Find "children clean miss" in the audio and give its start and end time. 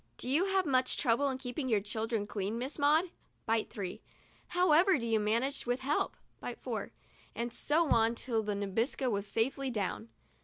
1.79-2.79